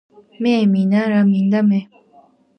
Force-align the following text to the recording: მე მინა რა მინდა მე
მე 0.43 0.53
მინა 0.71 1.01
რა 1.11 1.21
მინდა 1.29 1.59
მე 1.69 1.79